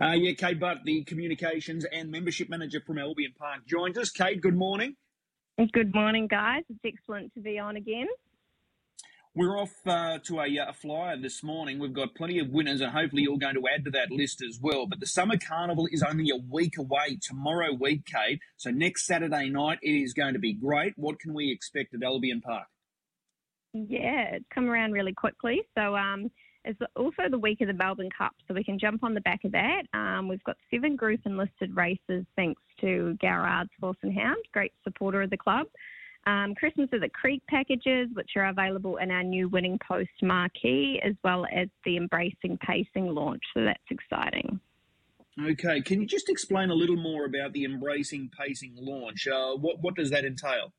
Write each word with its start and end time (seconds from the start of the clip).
Uh, 0.00 0.12
yeah, 0.12 0.32
Kate 0.32 0.58
Butt, 0.58 0.78
the 0.84 1.04
communications 1.04 1.84
and 1.84 2.10
membership 2.10 2.48
manager 2.48 2.80
from 2.80 2.98
Albion 2.98 3.32
Park, 3.38 3.66
joins 3.66 3.98
us. 3.98 4.10
Kate, 4.10 4.40
good 4.40 4.56
morning. 4.56 4.96
Good 5.72 5.94
morning, 5.94 6.28
guys. 6.28 6.62
It's 6.68 6.80
excellent 6.84 7.34
to 7.34 7.40
be 7.40 7.58
on 7.58 7.76
again. 7.76 8.06
We're 9.34 9.58
off 9.58 9.72
uh, 9.86 10.18
to 10.24 10.40
a, 10.40 10.56
a, 10.68 10.72
flyer 10.74 11.16
this 11.16 11.42
morning. 11.42 11.78
We've 11.78 11.92
got 11.92 12.14
plenty 12.14 12.38
of 12.38 12.50
winners, 12.50 12.82
and 12.82 12.92
hopefully 12.92 13.22
you're 13.22 13.38
going 13.38 13.54
to 13.54 13.62
add 13.74 13.84
to 13.84 13.90
that 13.92 14.10
list 14.10 14.42
as 14.42 14.58
well. 14.60 14.86
But 14.86 15.00
the 15.00 15.06
Summer 15.06 15.36
Carnival 15.38 15.88
is 15.90 16.02
only 16.02 16.30
a 16.30 16.36
week 16.36 16.76
away 16.78 17.18
tomorrow 17.20 17.72
week, 17.72 18.04
Kate. 18.04 18.40
So 18.56 18.70
next 18.70 19.06
Saturday 19.06 19.48
night, 19.48 19.78
it 19.82 19.90
is 19.90 20.12
going 20.12 20.34
to 20.34 20.38
be 20.38 20.52
great. 20.52 20.92
What 20.96 21.18
can 21.18 21.32
we 21.32 21.50
expect 21.50 21.94
at 21.94 22.02
Albion 22.02 22.42
Park? 22.42 22.66
Yeah, 23.72 24.34
it's 24.34 24.44
come 24.52 24.68
around 24.68 24.92
really 24.92 25.14
quickly. 25.14 25.62
So 25.78 25.96
um, 25.96 26.30
it's 26.64 26.78
also 26.96 27.28
the 27.30 27.38
week 27.38 27.60
of 27.60 27.66
the 27.66 27.74
Melbourne 27.74 28.10
Cup, 28.16 28.34
so 28.46 28.54
we 28.54 28.64
can 28.64 28.78
jump 28.78 29.02
on 29.02 29.14
the 29.14 29.20
back 29.20 29.44
of 29.44 29.52
that. 29.52 29.82
Um, 29.94 30.28
we've 30.28 30.42
got 30.44 30.56
seven 30.70 30.96
group 30.96 31.20
enlisted 31.24 31.74
races 31.76 32.24
thanks 32.36 32.62
to 32.80 33.16
Garrard's 33.20 33.70
Horse 33.80 33.96
and 34.02 34.14
Hound, 34.14 34.44
great 34.52 34.72
supporter 34.84 35.22
of 35.22 35.30
the 35.30 35.36
club. 35.36 35.66
Um, 36.24 36.54
Christmas 36.54 36.88
at 36.92 37.00
the 37.00 37.08
Creek 37.08 37.42
packages, 37.48 38.08
which 38.14 38.30
are 38.36 38.46
available 38.46 38.98
in 38.98 39.10
our 39.10 39.24
new 39.24 39.48
Winning 39.48 39.78
Post 39.86 40.10
marquee, 40.22 41.00
as 41.04 41.14
well 41.24 41.46
as 41.52 41.68
the 41.84 41.96
Embracing 41.96 42.58
Pacing 42.58 43.12
launch. 43.12 43.42
So 43.54 43.64
that's 43.64 43.82
exciting. 43.90 44.60
Okay, 45.42 45.80
can 45.80 46.00
you 46.00 46.06
just 46.06 46.28
explain 46.28 46.70
a 46.70 46.74
little 46.74 46.96
more 46.96 47.24
about 47.24 47.54
the 47.54 47.64
Embracing 47.64 48.30
Pacing 48.38 48.74
launch? 48.76 49.26
Uh, 49.26 49.56
what 49.56 49.80
what 49.80 49.96
does 49.96 50.10
that 50.10 50.24
entail? 50.24 50.72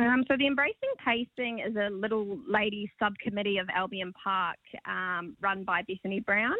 Um, 0.00 0.24
so 0.28 0.36
the 0.38 0.46
Embracing 0.46 0.88
Pacing 1.04 1.58
is 1.58 1.76
a 1.76 1.90
little 1.90 2.38
ladies 2.48 2.88
subcommittee 2.98 3.58
of 3.58 3.68
Albion 3.74 4.14
Park 4.22 4.56
um, 4.86 5.36
run 5.42 5.62
by 5.62 5.82
Bethany 5.86 6.20
Brown. 6.20 6.56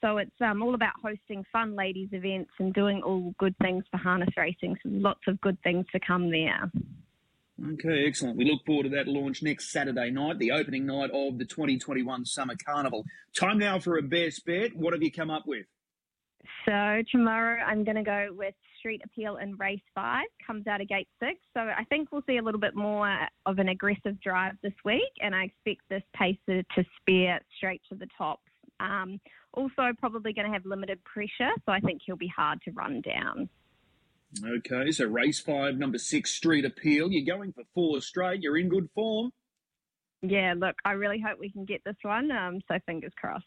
So 0.00 0.18
it's 0.18 0.30
um, 0.40 0.62
all 0.62 0.74
about 0.74 0.92
hosting 1.02 1.44
fun 1.52 1.74
ladies 1.74 2.10
events 2.12 2.50
and 2.60 2.72
doing 2.72 3.02
all 3.02 3.34
good 3.38 3.56
things 3.60 3.82
for 3.90 3.96
harness 3.96 4.28
racing. 4.36 4.76
So 4.84 4.90
lots 4.92 5.22
of 5.26 5.40
good 5.40 5.60
things 5.62 5.86
to 5.92 6.00
come 6.06 6.30
there. 6.30 6.70
Okay, 7.72 8.06
excellent. 8.06 8.36
We 8.36 8.44
look 8.44 8.64
forward 8.64 8.84
to 8.84 8.90
that 8.90 9.08
launch 9.08 9.42
next 9.42 9.72
Saturday 9.72 10.10
night, 10.10 10.38
the 10.38 10.52
opening 10.52 10.86
night 10.86 11.10
of 11.10 11.38
the 11.38 11.44
2021 11.44 12.24
Summer 12.26 12.54
Carnival. 12.64 13.04
Time 13.34 13.58
now 13.58 13.80
for 13.80 13.98
a 13.98 14.02
best 14.02 14.44
bet. 14.44 14.76
What 14.76 14.92
have 14.92 15.02
you 15.02 15.10
come 15.10 15.30
up 15.30 15.44
with? 15.46 15.66
So 16.66 17.02
tomorrow 17.10 17.60
I'm 17.64 17.82
going 17.82 17.96
to 17.96 18.02
go 18.02 18.28
with 18.30 18.54
Street 18.86 19.02
Appeal 19.04 19.38
in 19.38 19.56
race 19.56 19.80
five, 19.96 20.26
comes 20.46 20.68
out 20.68 20.80
of 20.80 20.86
gate 20.86 21.08
six. 21.18 21.40
So 21.54 21.60
I 21.60 21.82
think 21.88 22.12
we'll 22.12 22.22
see 22.24 22.36
a 22.36 22.42
little 22.42 22.60
bit 22.60 22.76
more 22.76 23.18
of 23.44 23.58
an 23.58 23.68
aggressive 23.68 24.20
drive 24.20 24.52
this 24.62 24.74
week, 24.84 25.10
and 25.20 25.34
I 25.34 25.44
expect 25.46 25.80
this 25.90 26.04
pacer 26.14 26.62
to 26.62 26.84
spear 27.00 27.40
straight 27.56 27.82
to 27.88 27.96
the 27.96 28.06
top. 28.16 28.38
Um, 28.78 29.18
also, 29.54 29.92
probably 29.98 30.32
going 30.32 30.46
to 30.46 30.52
have 30.52 30.64
limited 30.64 31.02
pressure, 31.02 31.50
so 31.64 31.72
I 31.72 31.80
think 31.80 32.00
he'll 32.06 32.14
be 32.14 32.30
hard 32.36 32.60
to 32.62 32.70
run 32.70 33.00
down. 33.00 33.48
Okay, 34.44 34.92
so 34.92 35.06
race 35.06 35.40
five, 35.40 35.76
number 35.76 35.98
six, 35.98 36.30
Street 36.30 36.64
Appeal. 36.64 37.10
You're 37.10 37.36
going 37.36 37.52
for 37.54 37.64
four 37.74 38.00
straight. 38.00 38.40
You're 38.40 38.56
in 38.56 38.68
good 38.68 38.88
form. 38.94 39.32
Yeah, 40.22 40.54
look, 40.56 40.76
I 40.84 40.92
really 40.92 41.20
hope 41.20 41.40
we 41.40 41.50
can 41.50 41.64
get 41.64 41.82
this 41.84 41.96
one. 42.02 42.30
Um, 42.30 42.60
so 42.68 42.78
fingers 42.86 43.12
crossed. 43.16 43.46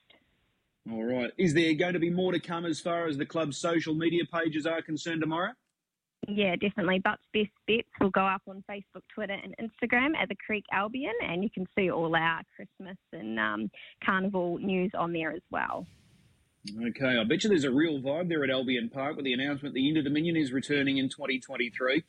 All 0.91 1.03
right. 1.03 1.31
Is 1.37 1.53
there 1.53 1.73
going 1.73 1.93
to 1.93 1.99
be 1.99 2.09
more 2.09 2.31
to 2.31 2.39
come 2.39 2.65
as 2.65 2.79
far 2.79 3.07
as 3.07 3.17
the 3.17 3.25
club's 3.25 3.57
social 3.57 3.93
media 3.93 4.23
pages 4.31 4.65
are 4.65 4.81
concerned 4.81 5.21
tomorrow? 5.21 5.51
Yeah, 6.27 6.55
definitely. 6.55 6.99
Butt's 6.99 7.23
Best 7.33 7.51
Bets 7.67 7.87
will 7.99 8.09
go 8.09 8.25
up 8.25 8.41
on 8.47 8.63
Facebook, 8.69 9.03
Twitter, 9.13 9.37
and 9.41 9.55
Instagram 9.57 10.15
at 10.19 10.29
the 10.29 10.35
Creek 10.45 10.65
Albion, 10.71 11.13
and 11.23 11.43
you 11.43 11.49
can 11.49 11.65
see 11.77 11.89
all 11.89 12.15
our 12.15 12.41
Christmas 12.55 12.97
and 13.13 13.39
um, 13.39 13.71
Carnival 14.03 14.57
news 14.57 14.91
on 14.97 15.13
there 15.13 15.31
as 15.31 15.41
well. 15.51 15.85
Okay, 16.87 17.17
I 17.17 17.23
bet 17.23 17.43
you 17.43 17.49
there's 17.49 17.63
a 17.63 17.71
real 17.71 17.99
vibe 17.99 18.27
there 18.27 18.43
at 18.43 18.49
Albion 18.49 18.89
Park 18.89 19.15
with 19.15 19.25
the 19.25 19.33
announcement 19.33 19.73
the 19.73 19.87
End 19.87 19.97
Inter 19.97 20.09
Dominion 20.09 20.35
is 20.35 20.51
returning 20.51 20.97
in 20.97 21.07
2023. 21.07 22.03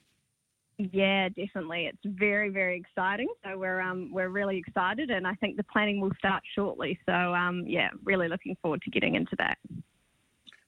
Yeah, 0.93 1.29
definitely. 1.29 1.87
It's 1.87 2.17
very, 2.19 2.49
very 2.49 2.79
exciting. 2.79 3.29
So 3.45 3.59
we're 3.59 3.81
um, 3.81 4.11
we're 4.13 4.31
really 4.31 4.57
excited, 4.57 5.11
and 5.11 5.27
I 5.27 5.35
think 5.35 5.57
the 5.57 5.65
planning 5.65 6.01
will 6.01 6.13
start 6.19 6.43
shortly. 6.55 6.99
So 7.07 7.13
um, 7.13 7.65
yeah, 7.67 7.89
really 8.05 8.29
looking 8.29 8.57
forward 8.63 8.81
to 8.83 8.91
getting 8.91 9.15
into 9.15 9.37
that. 9.39 9.59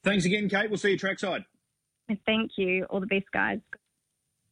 Thanks 0.03 0.25
again, 0.25 0.49
Kate. 0.49 0.69
We'll 0.69 0.79
see 0.79 0.91
you 0.91 0.99
trackside. 0.99 1.45
Thank 2.27 2.53
you. 2.57 2.85
All 2.91 3.01
the 3.01 3.07
best, 3.07 3.31
guys. 3.33 3.61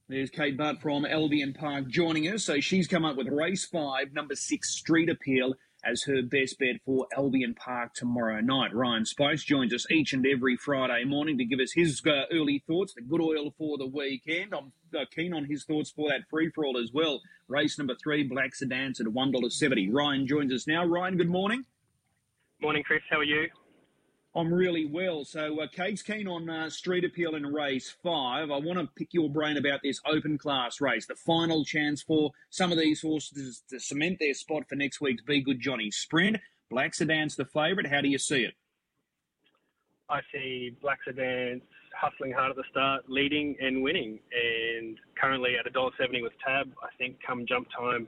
There's 0.08 0.30
Kate 0.30 0.56
Butt 0.56 0.80
from 0.80 1.04
Albion 1.04 1.52
Park 1.52 1.88
joining 1.88 2.24
us. 2.28 2.44
So 2.44 2.58
she's 2.60 2.88
come 2.88 3.04
up 3.04 3.16
with 3.16 3.28
race 3.28 3.66
five, 3.66 4.12
number 4.12 4.34
six, 4.34 4.70
Street 4.70 5.10
Appeal 5.10 5.54
as 5.84 6.04
her 6.04 6.22
best 6.22 6.58
bet 6.58 6.76
for 6.84 7.06
Albion 7.16 7.54
Park 7.54 7.94
tomorrow 7.94 8.40
night. 8.40 8.74
Ryan 8.74 9.04
Spice 9.04 9.42
joins 9.44 9.72
us 9.74 9.90
each 9.90 10.12
and 10.12 10.26
every 10.26 10.56
Friday 10.56 11.04
morning 11.04 11.38
to 11.38 11.44
give 11.44 11.60
us 11.60 11.72
his 11.72 12.02
uh, 12.06 12.24
early 12.32 12.62
thoughts, 12.66 12.94
the 12.94 13.02
good 13.02 13.20
oil 13.20 13.54
for 13.56 13.78
the 13.78 13.86
weekend. 13.86 14.54
I'm 14.54 14.72
uh, 14.94 15.04
keen 15.14 15.32
on 15.32 15.44
his 15.44 15.64
thoughts 15.64 15.90
for 15.90 16.08
that 16.08 16.28
free 16.28 16.50
for 16.54 16.64
all 16.64 16.78
as 16.78 16.90
well. 16.92 17.20
Race 17.48 17.78
number 17.78 17.94
three, 18.02 18.22
Black 18.22 18.54
Sedans 18.54 19.00
at 19.00 19.06
$1.70. 19.06 19.88
Ryan 19.92 20.26
joins 20.26 20.52
us 20.52 20.66
now. 20.66 20.84
Ryan, 20.84 21.16
good 21.16 21.30
morning. 21.30 21.64
Morning, 22.60 22.82
Chris. 22.82 23.00
How 23.10 23.18
are 23.18 23.24
you? 23.24 23.48
I'm 24.34 24.52
really 24.54 24.86
well. 24.86 25.24
So, 25.24 25.60
uh, 25.60 25.66
Kate's 25.66 26.02
keen 26.02 26.28
on 26.28 26.48
uh, 26.48 26.70
Street 26.70 27.04
Appeal 27.04 27.34
in 27.34 27.44
race 27.46 27.92
five. 28.02 28.50
I 28.52 28.58
want 28.58 28.78
to 28.78 28.88
pick 28.94 29.12
your 29.12 29.28
brain 29.28 29.56
about 29.56 29.80
this 29.82 30.00
open 30.06 30.38
class 30.38 30.80
race, 30.80 31.06
the 31.06 31.16
final 31.16 31.64
chance 31.64 32.00
for 32.00 32.30
some 32.48 32.70
of 32.70 32.78
these 32.78 33.02
horses 33.02 33.64
to 33.70 33.80
cement 33.80 34.18
their 34.20 34.34
spot 34.34 34.68
for 34.68 34.76
next 34.76 35.00
week's 35.00 35.22
Be 35.22 35.40
Good 35.40 35.60
Johnny 35.60 35.90
Sprint. 35.90 36.36
Black 36.70 36.94
Sedan's 36.94 37.34
the 37.34 37.44
favourite. 37.44 37.88
How 37.88 38.00
do 38.00 38.08
you 38.08 38.18
see 38.18 38.42
it? 38.44 38.54
I 40.08 40.20
see 40.32 40.76
Black 40.80 41.00
Sedan's 41.04 41.62
hustling 42.00 42.30
hard 42.32 42.50
at 42.50 42.56
the 42.56 42.64
start, 42.70 43.08
leading 43.08 43.56
and 43.60 43.82
winning, 43.82 44.20
and 44.32 44.96
currently 45.20 45.56
at 45.58 45.70
$1.70 45.72 46.22
with 46.22 46.32
Tab. 46.46 46.72
I 46.82 46.88
think 46.98 47.16
come 47.26 47.46
jump 47.48 47.66
time, 47.76 48.06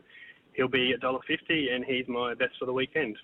he'll 0.54 0.69
be 0.69 0.94
$1.50, 1.03 1.75
and 1.75 1.84
he's 1.84 2.06
my 2.06 2.34
best 2.34 2.53
for 2.60 2.66
the 2.66 2.72
weekend. 2.72 3.16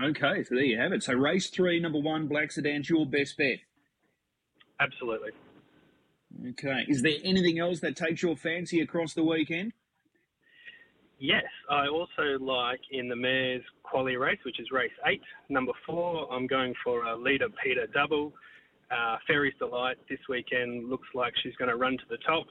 Okay, 0.00 0.44
so 0.44 0.54
there 0.54 0.64
you 0.64 0.78
have 0.78 0.92
it. 0.92 1.02
So 1.02 1.14
race 1.14 1.50
three, 1.50 1.80
number 1.80 1.98
one, 1.98 2.28
Black 2.28 2.50
Sedan's 2.50 2.88
your 2.88 3.06
best 3.06 3.36
bet. 3.36 3.58
Absolutely. 4.78 5.30
Okay. 6.50 6.84
Is 6.88 7.02
there 7.02 7.18
anything 7.24 7.58
else 7.58 7.80
that 7.80 7.96
takes 7.96 8.22
your 8.22 8.36
fancy 8.36 8.80
across 8.80 9.14
the 9.14 9.24
weekend? 9.24 9.72
Yes, 11.18 11.44
I 11.68 11.86
also 11.88 12.38
like 12.40 12.80
in 12.92 13.08
the 13.08 13.16
mayor's 13.16 13.64
quality 13.82 14.16
race, 14.16 14.38
which 14.44 14.58
is 14.58 14.70
race 14.70 14.92
eight, 15.06 15.20
number 15.50 15.72
four. 15.84 16.32
I'm 16.32 16.46
going 16.46 16.72
for 16.82 17.04
a 17.04 17.16
leader 17.16 17.48
Peter 17.62 17.86
double. 17.92 18.32
Uh, 18.90 19.18
Fairy's 19.26 19.54
Delight 19.58 19.96
this 20.08 20.20
weekend 20.28 20.88
looks 20.88 21.08
like 21.14 21.34
she's 21.42 21.54
going 21.56 21.68
to 21.68 21.76
run 21.76 21.98
to 21.98 22.04
the 22.08 22.16
top. 22.26 22.46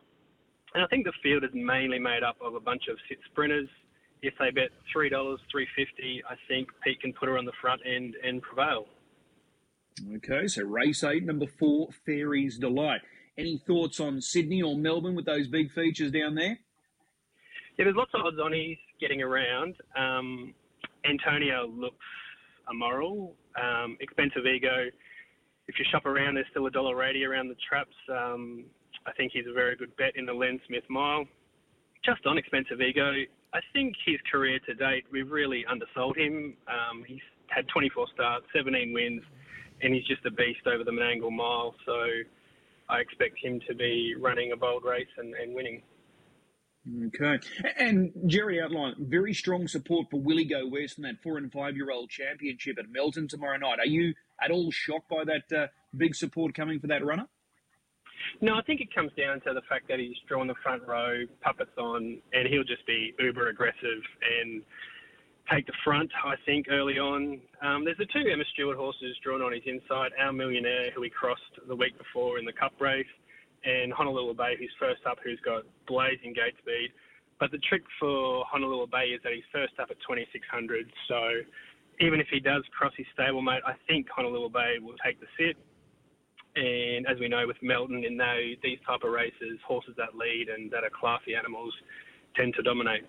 And 0.75 0.83
I 0.83 0.87
think 0.87 1.05
the 1.05 1.13
field 1.23 1.43
is 1.43 1.49
mainly 1.53 1.99
made 1.99 2.21
up 2.21 2.37
of 2.41 2.53
a 2.53 2.59
bunch 2.59 2.83
of 2.91 2.97
sit 3.09 3.17
sprinters 3.31 3.67
if 4.21 4.33
they 4.39 4.51
bet 4.51 4.69
three 4.91 5.09
dollars, 5.09 5.39
three 5.51 5.67
fifty, 5.75 6.21
I 6.29 6.35
think 6.47 6.67
Pete 6.83 7.01
can 7.01 7.13
put 7.13 7.29
her 7.29 7.37
on 7.37 7.45
the 7.45 7.53
front 7.61 7.81
end 7.85 8.15
and 8.23 8.41
prevail. 8.41 8.85
Okay, 10.15 10.47
so 10.47 10.63
race 10.63 11.03
eight, 11.03 11.25
number 11.25 11.45
four, 11.47 11.89
Fairies 12.05 12.57
Delight. 12.57 13.01
Any 13.37 13.61
thoughts 13.65 13.99
on 13.99 14.21
Sydney 14.21 14.61
or 14.61 14.75
Melbourne 14.75 15.15
with 15.15 15.25
those 15.25 15.47
big 15.47 15.71
features 15.71 16.11
down 16.11 16.35
there? 16.35 16.59
Yeah, 17.77 17.85
there's 17.85 17.95
lots 17.95 18.11
of 18.13 18.21
odds 18.25 18.37
onnies 18.37 18.77
getting 18.99 19.21
around. 19.21 19.75
Um, 19.97 20.53
Antonio 21.09 21.65
looks 21.67 21.95
immoral. 22.69 23.35
Um, 23.61 23.97
expensive 24.01 24.45
ego. 24.45 24.89
If 25.67 25.79
you 25.79 25.85
shop 25.91 26.05
around, 26.05 26.35
there's 26.35 26.47
still 26.51 26.65
a 26.65 26.71
dollar 26.71 27.03
eighty 27.03 27.23
around 27.23 27.47
the 27.47 27.55
traps. 27.67 27.95
Um, 28.09 28.65
I 29.05 29.13
think 29.13 29.31
he's 29.33 29.47
a 29.49 29.53
very 29.53 29.75
good 29.75 29.95
bet 29.97 30.13
in 30.15 30.25
the 30.25 30.33
Len 30.33 30.59
Smith 30.67 30.83
Mile. 30.89 31.25
Just 32.03 32.25
on 32.25 32.37
expensive 32.37 32.81
ego, 32.81 33.13
I 33.53 33.59
think 33.73 33.95
his 34.05 34.17
career 34.31 34.59
to 34.67 34.73
date, 34.75 35.05
we've 35.11 35.31
really 35.31 35.65
undersold 35.69 36.17
him. 36.17 36.55
Um, 36.67 37.03
he's 37.07 37.21
had 37.47 37.67
24 37.69 38.07
starts, 38.13 38.45
17 38.55 38.93
wins, 38.93 39.23
and 39.81 39.93
he's 39.93 40.05
just 40.05 40.25
a 40.25 40.31
beast 40.31 40.67
over 40.67 40.83
the 40.83 40.91
Menangle 40.91 41.31
Mile. 41.31 41.73
So 41.85 41.93
I 42.89 42.99
expect 42.99 43.39
him 43.41 43.59
to 43.67 43.75
be 43.75 44.13
running 44.19 44.51
a 44.51 44.57
bold 44.57 44.83
race 44.83 45.07
and, 45.17 45.33
and 45.33 45.55
winning. 45.55 45.81
Okay. 47.07 47.39
And 47.77 48.11
Jerry 48.25 48.61
outlined 48.61 48.95
very 48.99 49.33
strong 49.33 49.67
support 49.67 50.07
for 50.09 50.19
Willie 50.19 50.45
Go 50.45 50.67
West 50.67 50.97
in 50.97 51.03
that 51.03 51.21
four 51.21 51.37
and 51.37 51.51
five 51.51 51.75
year 51.75 51.91
old 51.91 52.09
championship 52.09 52.77
at 52.79 52.89
Melton 52.89 53.27
tomorrow 53.27 53.57
night. 53.57 53.79
Are 53.79 53.87
you 53.87 54.13
at 54.41 54.51
all 54.51 54.71
shocked 54.71 55.09
by 55.09 55.23
that 55.25 55.55
uh, 55.55 55.67
big 55.95 56.15
support 56.15 56.53
coming 56.53 56.79
for 56.79 56.87
that 56.87 57.05
runner? 57.05 57.27
No, 58.41 58.55
I 58.55 58.61
think 58.61 58.81
it 58.81 58.93
comes 58.93 59.11
down 59.17 59.41
to 59.41 59.53
the 59.53 59.61
fact 59.67 59.87
that 59.89 59.99
he's 59.99 60.17
drawn 60.27 60.47
the 60.47 60.55
front 60.63 60.87
row, 60.87 61.23
puppets 61.41 61.77
on, 61.77 62.19
and 62.33 62.47
he'll 62.47 62.63
just 62.63 62.85
be 62.85 63.13
uber 63.19 63.49
aggressive 63.49 64.01
and 64.41 64.61
take 65.51 65.65
the 65.65 65.73
front, 65.83 66.11
I 66.23 66.35
think, 66.45 66.67
early 66.69 66.99
on. 66.99 67.39
Um, 67.61 67.83
there's 67.83 67.97
the 67.97 68.05
two 68.05 68.29
Emma 68.31 68.43
Stewart 68.53 68.77
horses 68.77 69.17
drawn 69.23 69.41
on 69.41 69.51
his 69.51 69.63
inside, 69.65 70.11
Our 70.19 70.31
Millionaire, 70.31 70.91
who 70.95 71.01
he 71.01 71.09
crossed 71.09 71.57
the 71.67 71.75
week 71.75 71.97
before 71.97 72.39
in 72.39 72.45
the 72.45 72.53
Cup 72.53 72.73
race, 72.79 73.09
and 73.65 73.91
Honolulu 73.91 74.35
Bay, 74.35 74.55
who's 74.57 74.73
first 74.79 75.01
up, 75.09 75.17
who's 75.23 75.39
got 75.43 75.63
blazing 75.87 76.33
gate 76.33 76.55
speed. 76.61 76.93
But 77.39 77.51
the 77.51 77.57
trick 77.57 77.83
for 77.99 78.45
Honolulu 78.45 78.87
Bay 78.87 79.15
is 79.15 79.21
that 79.23 79.33
he's 79.33 79.47
first 79.51 79.73
up 79.79 79.89
at 79.89 79.97
2600, 80.07 80.91
so 81.07 81.41
even 81.99 82.19
if 82.19 82.27
he 82.31 82.39
does 82.39 82.63
cross 82.77 82.93
his 82.95 83.07
stablemate, 83.17 83.59
I 83.65 83.73
think 83.87 84.07
Honolulu 84.09 84.49
Bay 84.49 84.75
will 84.81 84.95
take 85.03 85.19
the 85.19 85.27
sit. 85.37 85.57
And 86.59 87.07
as 87.07 87.17
we 87.19 87.29
know 87.29 87.47
with 87.47 87.55
Melton 87.61 88.03
in 88.03 88.19
these 88.61 88.79
type 88.85 89.03
of 89.03 89.11
races, 89.11 89.59
horses 89.65 89.93
that 89.97 90.15
lead 90.15 90.49
and 90.49 90.69
that 90.71 90.83
are 90.83 90.89
classy 90.89 91.33
animals 91.33 91.73
tend 92.35 92.53
to 92.55 92.61
dominate. 92.61 93.03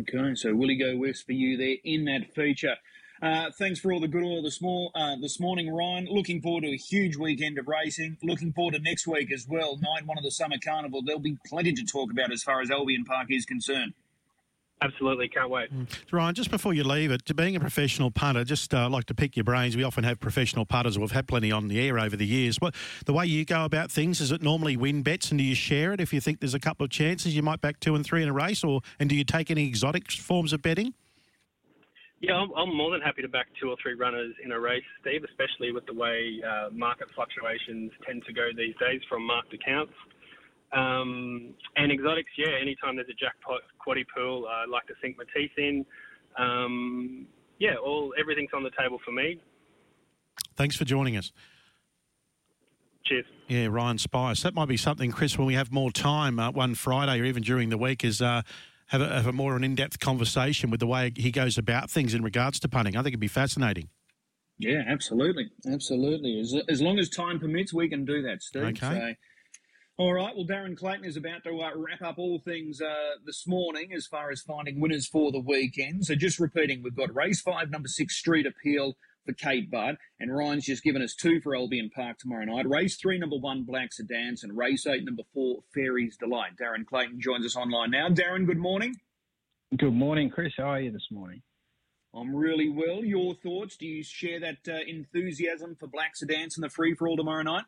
Okay, 0.00 0.34
so 0.34 0.52
will 0.52 0.68
he 0.68 0.76
go 0.76 0.96
west 0.96 1.26
for 1.26 1.32
you 1.32 1.56
there 1.56 1.76
in 1.84 2.06
that 2.06 2.34
feature? 2.34 2.74
Uh, 3.22 3.50
thanks 3.56 3.78
for 3.78 3.92
all 3.92 4.00
the 4.00 4.08
good 4.08 4.24
oil 4.24 4.42
this, 4.42 4.60
uh, 4.94 5.16
this 5.20 5.38
morning, 5.38 5.72
Ryan. 5.72 6.06
Looking 6.10 6.40
forward 6.40 6.62
to 6.62 6.72
a 6.72 6.76
huge 6.76 7.16
weekend 7.16 7.56
of 7.56 7.68
racing. 7.68 8.16
Looking 8.20 8.52
forward 8.52 8.74
to 8.74 8.80
next 8.80 9.06
week 9.06 9.32
as 9.32 9.46
well, 9.48 9.76
night 9.76 10.04
one 10.04 10.18
of 10.18 10.24
the 10.24 10.32
Summer 10.32 10.56
Carnival. 10.62 11.02
There'll 11.04 11.20
be 11.20 11.38
plenty 11.46 11.72
to 11.72 11.84
talk 11.84 12.10
about 12.10 12.32
as 12.32 12.42
far 12.42 12.60
as 12.60 12.70
Albion 12.70 13.04
Park 13.04 13.28
is 13.30 13.44
concerned. 13.44 13.94
Absolutely, 14.80 15.28
can't 15.28 15.50
wait. 15.50 15.74
Mm. 15.74 15.88
Ryan, 16.12 16.34
just 16.34 16.50
before 16.50 16.72
you 16.72 16.84
leave 16.84 17.10
it, 17.10 17.24
to 17.26 17.34
being 17.34 17.56
a 17.56 17.60
professional 17.60 18.12
punter, 18.12 18.44
just 18.44 18.72
uh, 18.72 18.88
like 18.88 19.04
to 19.06 19.14
pick 19.14 19.36
your 19.36 19.42
brains. 19.42 19.76
We 19.76 19.82
often 19.82 20.04
have 20.04 20.20
professional 20.20 20.66
punters. 20.66 20.98
We've 20.98 21.10
had 21.10 21.26
plenty 21.26 21.50
on 21.50 21.66
the 21.66 21.80
air 21.80 21.98
over 21.98 22.16
the 22.16 22.26
years. 22.26 22.58
But 22.58 22.74
the 23.04 23.12
way 23.12 23.26
you 23.26 23.44
go 23.44 23.64
about 23.64 23.90
things 23.90 24.20
is 24.20 24.30
it 24.30 24.40
normally 24.40 24.76
win 24.76 25.02
bets, 25.02 25.30
and 25.30 25.38
do 25.38 25.44
you 25.44 25.56
share 25.56 25.92
it 25.92 26.00
if 26.00 26.12
you 26.12 26.20
think 26.20 26.38
there's 26.38 26.54
a 26.54 26.60
couple 26.60 26.84
of 26.84 26.90
chances 26.90 27.34
you 27.34 27.42
might 27.42 27.60
back 27.60 27.80
two 27.80 27.96
and 27.96 28.04
three 28.04 28.22
in 28.22 28.28
a 28.28 28.32
race, 28.32 28.62
or 28.62 28.80
and 29.00 29.10
do 29.10 29.16
you 29.16 29.24
take 29.24 29.50
any 29.50 29.66
exotic 29.66 30.10
forms 30.12 30.52
of 30.52 30.62
betting? 30.62 30.94
Yeah, 32.20 32.34
I'm, 32.34 32.50
I'm 32.56 32.76
more 32.76 32.90
than 32.90 33.00
happy 33.00 33.22
to 33.22 33.28
back 33.28 33.46
two 33.60 33.70
or 33.70 33.76
three 33.80 33.94
runners 33.94 34.34
in 34.44 34.50
a 34.50 34.58
race, 34.58 34.82
Steve, 35.00 35.22
especially 35.24 35.70
with 35.70 35.86
the 35.86 35.94
way 35.94 36.40
uh, 36.42 36.68
market 36.72 37.08
fluctuations 37.14 37.92
tend 38.04 38.24
to 38.26 38.32
go 38.32 38.48
these 38.56 38.74
days 38.80 39.00
from 39.08 39.24
marked 39.24 39.54
accounts. 39.54 39.92
Um, 40.72 41.54
and 41.76 41.90
exotics, 41.90 42.30
yeah, 42.36 42.52
anytime 42.60 42.96
there's 42.96 43.08
a 43.08 43.14
jackpot 43.14 43.60
quaddy 43.84 44.04
pool, 44.14 44.46
I 44.50 44.66
like 44.66 44.86
to 44.86 44.94
sink 45.02 45.16
my 45.16 45.24
teeth 45.34 45.52
in. 45.56 45.86
Um, 46.38 47.26
yeah, 47.58 47.76
all 47.76 48.12
everything's 48.18 48.50
on 48.54 48.62
the 48.62 48.70
table 48.78 48.98
for 49.04 49.12
me. 49.12 49.40
Thanks 50.56 50.76
for 50.76 50.84
joining 50.84 51.16
us. 51.16 51.32
Cheers. 53.06 53.24
Yeah, 53.48 53.68
Ryan 53.68 53.96
Spice. 53.96 54.42
That 54.42 54.54
might 54.54 54.68
be 54.68 54.76
something, 54.76 55.10
Chris, 55.10 55.38
when 55.38 55.46
we 55.46 55.54
have 55.54 55.72
more 55.72 55.90
time, 55.90 56.38
uh, 56.38 56.50
one 56.50 56.74
Friday 56.74 57.20
or 57.20 57.24
even 57.24 57.42
during 57.42 57.70
the 57.70 57.78
week, 57.78 58.04
is 58.04 58.20
uh, 58.20 58.42
have, 58.88 59.00
a, 59.00 59.08
have 59.08 59.26
a 59.26 59.32
more 59.32 59.56
an 59.56 59.64
in-depth 59.64 59.98
conversation 60.00 60.70
with 60.70 60.80
the 60.80 60.86
way 60.86 61.12
he 61.16 61.30
goes 61.30 61.56
about 61.56 61.90
things 61.90 62.12
in 62.12 62.22
regards 62.22 62.60
to 62.60 62.68
punting. 62.68 62.96
I 62.96 62.98
think 62.98 63.08
it'd 63.08 63.20
be 63.20 63.28
fascinating. 63.28 63.88
Yeah, 64.58 64.82
absolutely, 64.86 65.50
absolutely. 65.72 66.40
As, 66.40 66.54
as 66.68 66.82
long 66.82 66.98
as 66.98 67.08
time 67.08 67.38
permits, 67.38 67.72
we 67.72 67.88
can 67.88 68.04
do 68.04 68.22
that, 68.22 68.42
Steve. 68.42 68.62
Okay. 68.64 68.76
So, 68.76 69.14
all 69.98 70.12
right. 70.12 70.34
Well, 70.34 70.46
Darren 70.46 70.76
Clayton 70.76 71.04
is 71.04 71.16
about 71.16 71.42
to 71.42 71.60
uh, 71.60 71.70
wrap 71.74 72.02
up 72.02 72.18
all 72.18 72.38
things 72.38 72.80
uh, 72.80 73.16
this 73.26 73.46
morning 73.48 73.92
as 73.92 74.06
far 74.06 74.30
as 74.30 74.40
finding 74.40 74.80
winners 74.80 75.08
for 75.08 75.32
the 75.32 75.40
weekend. 75.40 76.06
So, 76.06 76.14
just 76.14 76.38
repeating, 76.38 76.82
we've 76.82 76.94
got 76.94 77.14
race 77.14 77.40
five, 77.40 77.70
number 77.70 77.88
six, 77.88 78.16
Street 78.16 78.46
Appeal 78.46 78.96
for 79.26 79.32
Kate 79.32 79.70
Butt, 79.70 79.96
and 80.20 80.34
Ryan's 80.34 80.66
just 80.66 80.84
given 80.84 81.02
us 81.02 81.14
two 81.14 81.40
for 81.40 81.56
Albion 81.56 81.90
Park 81.94 82.18
tomorrow 82.18 82.44
night. 82.44 82.68
Race 82.68 82.96
three, 82.96 83.18
number 83.18 83.36
one, 83.36 83.64
Black 83.64 83.92
Sedans, 83.92 84.44
and 84.44 84.56
race 84.56 84.86
eight, 84.86 85.04
number 85.04 85.24
four, 85.34 85.64
Fairy's 85.74 86.16
Delight. 86.16 86.52
Darren 86.60 86.86
Clayton 86.86 87.20
joins 87.20 87.44
us 87.44 87.56
online 87.56 87.90
now. 87.90 88.08
Darren, 88.08 88.46
good 88.46 88.58
morning. 88.58 88.94
Good 89.76 89.94
morning, 89.94 90.30
Chris. 90.30 90.54
How 90.56 90.64
are 90.64 90.80
you 90.80 90.92
this 90.92 91.08
morning? 91.10 91.42
I'm 92.14 92.34
really 92.34 92.70
well. 92.70 93.04
Your 93.04 93.34
thoughts? 93.34 93.76
Do 93.76 93.84
you 93.84 94.02
share 94.02 94.40
that 94.40 94.66
uh, 94.66 94.78
enthusiasm 94.86 95.76
for 95.78 95.88
Black 95.88 96.16
Sedans 96.16 96.56
and 96.56 96.64
the 96.64 96.70
free 96.70 96.94
for 96.94 97.06
all 97.06 97.16
tomorrow 97.16 97.42
night? 97.42 97.64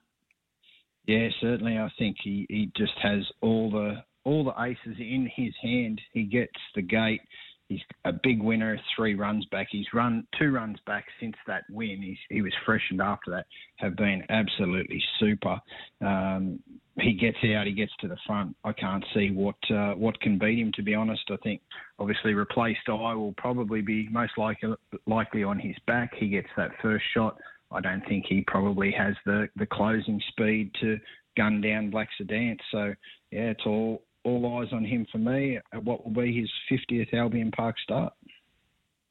Yeah, 1.07 1.29
certainly. 1.41 1.79
I 1.79 1.91
think 1.99 2.17
he, 2.23 2.47
he 2.49 2.71
just 2.77 2.93
has 3.03 3.23
all 3.41 3.71
the 3.71 4.03
all 4.25 4.45
the 4.45 4.63
aces 4.63 4.99
in 4.99 5.31
his 5.35 5.55
hand. 5.63 6.01
He 6.13 6.25
gets 6.25 6.53
the 6.75 6.83
gate. 6.83 7.23
He's 7.69 7.81
a 8.05 8.13
big 8.13 8.43
winner, 8.43 8.79
three 8.97 9.15
runs 9.15 9.47
back. 9.47 9.69
He's 9.71 9.87
run 9.95 10.27
two 10.37 10.51
runs 10.51 10.79
back 10.87 11.05
since 11.21 11.37
that 11.47 11.63
win. 11.71 12.03
He's, 12.03 12.19
he 12.29 12.43
was 12.43 12.53
freshened 12.67 13.01
after 13.01 13.31
that. 13.31 13.47
Have 13.77 13.95
been 13.95 14.25
absolutely 14.29 15.01
super. 15.21 15.57
Um, 16.01 16.59
he 16.99 17.15
gets 17.15 17.39
out, 17.55 17.69
he 17.69 17.73
gets 17.73 17.93
to 18.01 18.09
the 18.09 18.17
front. 18.27 18.57
I 18.65 18.73
can't 18.73 19.05
see 19.15 19.31
what 19.31 19.55
uh, 19.71 19.93
what 19.93 20.21
can 20.21 20.37
beat 20.37 20.59
him. 20.59 20.73
To 20.75 20.83
be 20.83 20.97
honest, 20.97 21.23
I 21.31 21.37
think 21.45 21.63
obviously 22.01 22.35
replaced 22.35 22.89
eye 22.89 23.15
will 23.15 23.35
probably 23.37 23.83
be 23.83 24.09
most 24.11 24.37
likely 24.37 24.75
likely 25.07 25.45
on 25.45 25.59
his 25.59 25.77
back. 25.87 26.13
He 26.19 26.29
gets 26.29 26.49
that 26.57 26.73
first 26.83 27.05
shot. 27.15 27.39
I 27.73 27.81
don't 27.81 28.07
think 28.09 28.27
he 28.29 28.43
probably 28.47 28.93
has 28.93 29.15
the, 29.25 29.49
the 29.57 29.67
closing 29.67 30.21
speed 30.29 30.73
to 30.81 30.99
gun 31.37 31.61
down 31.61 31.91
Black 31.91 32.09
Sedan. 32.19 32.59
So, 32.71 32.95
yeah, 33.31 33.51
it's 33.51 33.65
all, 33.65 34.03
all 34.25 34.61
eyes 34.61 34.73
on 34.73 34.85
him 34.85 35.07
for 35.11 35.19
me 35.19 35.59
at 35.73 35.85
what 35.85 36.05
will 36.05 36.23
be 36.23 36.41
his 36.41 36.51
50th 36.71 37.15
Albion 37.15 37.51
Park 37.53 37.77
start. 37.79 38.13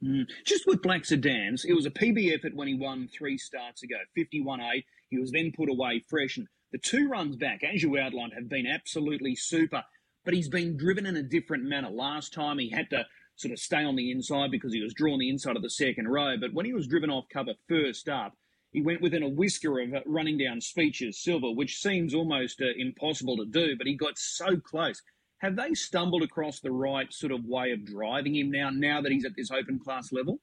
Mm. 0.04 0.28
Just 0.46 0.66
with 0.66 0.82
Black 0.82 1.04
Sedans, 1.04 1.66
it 1.66 1.74
was 1.74 1.86
a 1.86 1.92
PB 1.92 2.34
effort 2.34 2.56
when 2.56 2.68
he 2.68 2.74
won 2.74 3.10
three 3.12 3.38
starts 3.38 3.84
ago, 3.84 3.98
51A. 4.18 4.84
He 5.10 5.18
was 5.18 5.32
then 5.32 5.52
put 5.52 5.70
away 5.70 6.04
fresh. 6.08 6.38
And 6.38 6.48
the 6.72 6.78
two 6.78 7.10
runs 7.10 7.36
back, 7.36 7.64
as 7.64 7.84
you 7.84 7.98
outlined, 7.98 8.34
have 8.34 8.48
been 8.48 8.68
absolutely 8.68 9.36
super. 9.36 9.84
But 10.24 10.34
he's 10.34 10.50
been 10.50 10.78
driven 10.78 11.06
in 11.06 11.18
a 11.18 11.24
different 11.24 11.64
manner. 11.64 11.90
Last 11.90 12.34
time 12.34 12.60
he 12.60 12.70
had 12.70 12.90
to 12.92 13.06
sort 13.36 13.52
of 13.52 13.60
stay 13.60 13.84
on 13.84 13.96
the 13.96 14.12
inside 14.12 14.52
because 14.52 14.74
he 14.74 14.82
was 14.82 14.94
drawn 14.94 15.20
the 15.20 15.30
inside 15.30 15.56
of 15.56 15.64
the 15.64 15.70
second 15.70 16.08
row. 16.08 16.36
But 16.40 16.54
when 16.54 16.66
he 16.66 16.74
was 16.74 16.88
driven 16.88 17.10
off 17.10 17.26
cover 17.32 17.54
first 17.68 18.08
up, 18.08 18.38
he 18.72 18.82
went 18.82 19.02
within 19.02 19.24
a 19.24 19.30
whisker 19.30 19.80
of 19.80 19.94
uh, 19.94 20.00
running 20.06 20.38
down 20.38 20.62
Speeches 20.62 21.22
Silver, 21.24 21.52
which 21.52 21.78
seems 21.78 22.14
almost 22.14 22.62
uh, 22.62 22.66
impossible 22.78 23.38
to 23.38 23.46
do, 23.46 23.76
but 23.78 23.88
he 23.88 23.96
got 23.96 24.18
so 24.18 24.58
close. 24.58 25.02
Have 25.40 25.56
they 25.56 25.74
stumbled 25.74 26.22
across 26.22 26.60
the 26.60 26.72
right 26.72 27.12
sort 27.12 27.32
of 27.32 27.46
way 27.46 27.72
of 27.72 27.86
driving 27.86 28.36
him 28.36 28.52
now, 28.52 28.70
now 28.70 29.02
that 29.02 29.12
he's 29.12 29.26
at 29.26 29.36
this 29.36 29.52
open 29.52 29.80
class 29.80 30.12
level? 30.12 30.40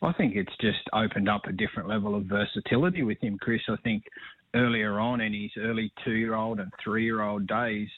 I 0.00 0.12
think 0.12 0.36
it's 0.36 0.56
just 0.60 0.88
opened 0.92 1.28
up 1.28 1.46
a 1.46 1.52
different 1.52 1.88
level 1.88 2.14
of 2.14 2.24
versatility 2.24 3.02
with 3.02 3.18
him, 3.20 3.38
Chris. 3.38 3.62
I 3.68 3.76
think 3.82 4.04
earlier 4.54 5.00
on 5.00 5.20
in 5.20 5.32
his 5.32 5.50
early 5.58 5.92
two-year-old 6.04 6.60
and 6.60 6.70
three-year-old 6.82 7.46
days, 7.46 7.88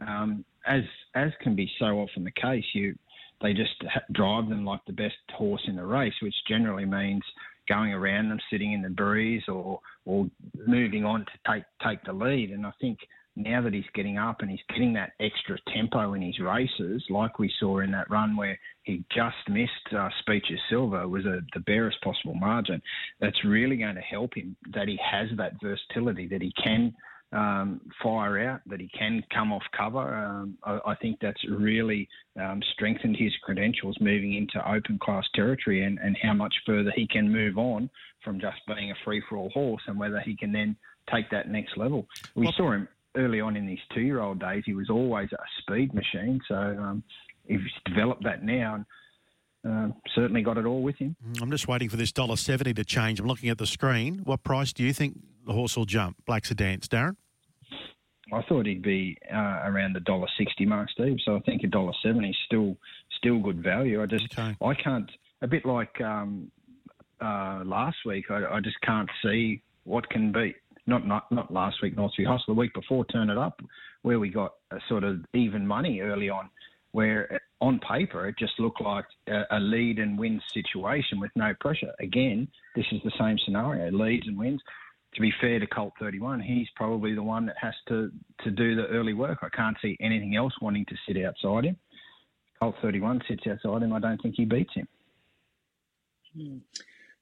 um, 0.00 0.44
as 0.66 0.82
as 1.14 1.30
can 1.40 1.54
be 1.54 1.70
so 1.78 1.98
often 1.98 2.24
the 2.24 2.30
case, 2.30 2.64
you 2.72 2.96
they 3.42 3.52
just 3.52 3.84
drive 4.12 4.48
them 4.48 4.64
like 4.64 4.80
the 4.86 4.92
best 4.92 5.16
horse 5.34 5.62
in 5.66 5.76
the 5.76 5.84
race, 5.84 6.14
which 6.22 6.34
generally 6.48 6.86
means 6.86 7.22
going 7.68 7.92
around 7.92 8.28
them, 8.28 8.38
sitting 8.50 8.72
in 8.72 8.82
the 8.82 8.90
breeze, 8.90 9.42
or 9.48 9.80
or 10.04 10.28
moving 10.66 11.04
on 11.04 11.20
to 11.20 11.52
take 11.52 11.64
take 11.84 12.02
the 12.04 12.12
lead. 12.12 12.50
And 12.50 12.66
I 12.66 12.72
think 12.80 12.98
now 13.36 13.60
that 13.60 13.74
he's 13.74 13.84
getting 13.94 14.16
up 14.16 14.40
and 14.40 14.50
he's 14.50 14.60
getting 14.70 14.94
that 14.94 15.12
extra 15.20 15.58
tempo 15.74 16.14
in 16.14 16.22
his 16.22 16.38
races, 16.40 17.04
like 17.10 17.38
we 17.38 17.52
saw 17.60 17.80
in 17.80 17.90
that 17.92 18.10
run 18.10 18.34
where 18.34 18.58
he 18.84 19.04
just 19.14 19.36
missed 19.48 19.94
uh, 19.96 20.08
Speeches 20.20 20.58
Silver, 20.70 21.06
was 21.06 21.26
a, 21.26 21.40
the 21.52 21.60
barest 21.60 22.00
possible 22.02 22.34
margin. 22.34 22.80
That's 23.20 23.44
really 23.44 23.76
going 23.76 23.96
to 23.96 24.00
help 24.00 24.34
him. 24.34 24.56
That 24.72 24.88
he 24.88 24.98
has 25.04 25.28
that 25.36 25.52
versatility, 25.62 26.26
that 26.28 26.40
he 26.40 26.52
can 26.62 26.94
um, 27.36 27.82
fire 28.02 28.48
out, 28.48 28.62
that 28.66 28.80
he 28.80 28.88
can 28.98 29.22
come 29.32 29.52
off 29.52 29.62
cover. 29.76 30.14
Um, 30.16 30.56
I, 30.64 30.78
I, 30.86 30.94
think 30.94 31.18
that's 31.20 31.40
really 31.50 32.08
um, 32.40 32.62
strengthened 32.72 33.16
his 33.18 33.32
credentials 33.42 33.94
moving 34.00 34.34
into 34.34 34.66
open 34.66 34.98
class 34.98 35.24
territory 35.34 35.84
and, 35.84 35.98
and 35.98 36.16
how 36.22 36.32
much 36.32 36.54
further 36.64 36.90
he 36.96 37.06
can 37.06 37.30
move 37.30 37.58
on 37.58 37.90
from 38.24 38.40
just 38.40 38.56
being 38.66 38.90
a 38.90 38.94
free 39.04 39.22
for 39.28 39.36
all 39.36 39.50
horse 39.50 39.82
and 39.86 39.98
whether 39.98 40.18
he 40.20 40.34
can 40.34 40.50
then 40.50 40.74
take 41.12 41.28
that 41.30 41.50
next 41.50 41.76
level. 41.76 42.06
We 42.34 42.46
well, 42.46 42.54
saw 42.56 42.72
him 42.72 42.88
early 43.16 43.40
on 43.42 43.54
in 43.54 43.68
his 43.68 43.80
two 43.94 44.00
year 44.00 44.20
old 44.20 44.40
days, 44.40 44.62
he 44.64 44.74
was 44.74 44.88
always 44.88 45.28
a 45.32 45.36
speed 45.60 45.92
machine. 45.92 46.40
So 46.48 46.54
um, 46.54 47.02
he's 47.46 47.60
developed 47.84 48.24
that 48.24 48.44
now. 48.44 48.76
And, 48.76 48.84
uh, 49.68 49.94
certainly 50.14 50.42
got 50.42 50.56
it 50.56 50.64
all 50.64 50.80
with 50.80 50.96
him. 50.96 51.16
Mm, 51.28 51.42
I'm 51.42 51.50
just 51.50 51.66
waiting 51.66 51.88
for 51.88 51.96
this 51.96 52.12
dollar 52.12 52.36
seventy 52.36 52.72
to 52.74 52.84
change. 52.84 53.18
I'm 53.18 53.26
looking 53.26 53.48
at 53.48 53.58
the 53.58 53.66
screen. 53.66 54.20
What 54.22 54.44
price 54.44 54.72
do 54.72 54.84
you 54.84 54.92
think 54.92 55.18
the 55.44 55.52
horse 55.52 55.76
will 55.76 55.86
jump? 55.86 56.18
Black 56.24 56.44
Sedans, 56.44 56.86
Darren. 56.86 57.16
I 58.32 58.42
thought 58.42 58.66
he'd 58.66 58.82
be 58.82 59.16
uh, 59.32 59.62
around 59.64 59.94
the 59.94 60.00
dollar 60.00 60.26
sixty 60.36 60.66
mark, 60.66 60.90
Steve. 60.90 61.18
So 61.24 61.36
I 61.36 61.40
think 61.40 61.62
a 61.62 61.68
dollar 61.68 61.92
seventy 62.02 62.30
is 62.30 62.36
still 62.44 62.76
still 63.16 63.38
good 63.38 63.62
value. 63.62 64.02
I 64.02 64.06
just 64.06 64.36
okay. 64.38 64.56
I 64.60 64.74
can't 64.74 65.10
a 65.42 65.46
bit 65.46 65.64
like 65.64 66.00
um, 66.00 66.50
uh, 67.20 67.62
last 67.64 67.98
week. 68.04 68.30
I, 68.30 68.44
I, 68.46 68.60
just 68.60 68.80
can't 68.82 69.08
see 69.22 69.62
what 69.84 70.08
can 70.10 70.32
beat. 70.32 70.56
Not 70.86 71.06
not 71.06 71.30
not 71.30 71.52
last 71.52 71.82
week, 71.82 71.96
Northview 71.96 72.26
Hustle. 72.26 72.54
The 72.54 72.60
week 72.60 72.74
before, 72.74 73.04
turn 73.06 73.30
it 73.30 73.38
up, 73.38 73.60
where 74.02 74.18
we 74.18 74.28
got 74.28 74.54
a 74.70 74.78
sort 74.88 75.04
of 75.04 75.24
even 75.32 75.66
money 75.66 76.00
early 76.00 76.28
on, 76.28 76.48
where 76.92 77.40
on 77.60 77.80
paper 77.80 78.28
it 78.28 78.36
just 78.38 78.58
looked 78.58 78.80
like 78.80 79.06
a, 79.28 79.42
a 79.52 79.60
lead 79.60 79.98
and 79.98 80.18
win 80.18 80.40
situation 80.52 81.20
with 81.20 81.30
no 81.36 81.54
pressure. 81.60 81.92
Again, 82.00 82.48
this 82.74 82.86
is 82.92 83.00
the 83.04 83.12
same 83.18 83.38
scenario: 83.44 83.90
leads 83.90 84.26
and 84.26 84.38
wins 84.38 84.60
to 85.14 85.20
be 85.20 85.32
fair 85.40 85.58
to 85.58 85.66
Colt 85.66 85.94
31, 85.98 86.40
he's 86.40 86.68
probably 86.76 87.14
the 87.14 87.22
one 87.22 87.46
that 87.46 87.56
has 87.60 87.74
to, 87.88 88.10
to 88.44 88.50
do 88.50 88.76
the 88.76 88.86
early 88.88 89.14
work. 89.14 89.38
I 89.42 89.48
can't 89.48 89.76
see 89.80 89.96
anything 90.00 90.36
else 90.36 90.52
wanting 90.60 90.84
to 90.86 90.94
sit 91.06 91.22
outside 91.24 91.64
him. 91.64 91.76
Colt 92.60 92.74
31 92.82 93.22
sits 93.28 93.44
outside 93.46 93.82
him. 93.82 93.92
I 93.92 94.00
don't 94.00 94.20
think 94.20 94.34
he 94.36 94.44
beats 94.44 94.74
him. 94.74 94.88
Hmm. 96.34 96.58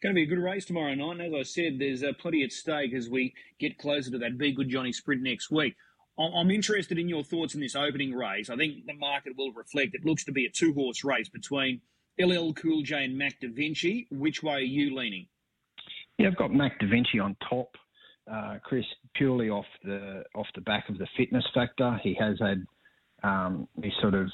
Going 0.03 0.15
to 0.15 0.19
be 0.19 0.25
a 0.25 0.27
good 0.27 0.43
race 0.43 0.65
tomorrow 0.65 0.95
night. 0.95 1.21
And 1.21 1.35
as 1.35 1.41
I 1.41 1.43
said, 1.45 1.79
there's 1.79 2.03
uh, 2.03 2.13
plenty 2.19 2.43
at 2.43 2.53
stake 2.53 2.93
as 2.93 3.09
we 3.09 3.33
get 3.59 3.79
closer 3.79 4.11
to 4.11 4.19
that 4.19 4.37
Be 4.37 4.53
Good 4.53 4.69
Johnny 4.69 4.93
sprint 4.93 5.23
next 5.23 5.51
week. 5.51 5.77
I'm 6.17 6.51
interested 6.51 6.99
in 6.99 7.09
your 7.09 7.25
thoughts 7.25 7.55
in 7.55 7.61
this 7.61 7.75
opening 7.75 8.15
race. 8.15 8.49
I 8.49 8.57
think 8.57 8.87
the 8.87 8.95
market 8.95 9.33
will 9.37 9.53
reflect 9.53 9.95
it 9.95 10.05
looks 10.05 10.25
to 10.25 10.33
be 10.33 10.47
a 10.47 10.51
two 10.51 10.73
horse 10.73 11.03
race 11.03 11.29
between 11.29 11.81
LL 12.21 12.53
Cool 12.53 12.83
J 12.83 13.05
and 13.05 13.19
Mac 13.19 13.41
Da 13.41 13.49
Vinci. 13.51 14.07
Which 14.13 14.43
way 14.43 14.55
are 14.55 14.61
you 14.61 14.95
leaning? 14.95 15.27
Yeah, 16.19 16.29
I've 16.29 16.37
got 16.37 16.53
Mac 16.53 16.79
Da 16.79 16.87
Vinci 16.89 17.19
on 17.19 17.37
top, 17.49 17.71
uh, 18.31 18.57
Chris, 18.63 18.85
purely 19.15 19.51
off 19.51 19.67
the 19.83 20.25
off 20.35 20.47
the 20.55 20.61
back 20.61 20.89
of 20.89 20.99
the 20.99 21.07
fitness 21.17 21.45
factor. 21.55 21.99
He 22.03 22.15
has 22.21 22.39
had 22.41 22.65
um, 23.23 23.69
he 23.83 23.91
sort 24.01 24.15
of 24.15 24.29